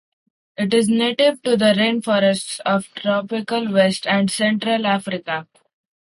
[0.57, 5.45] It is native to the rainforests of tropical West and Central Africa.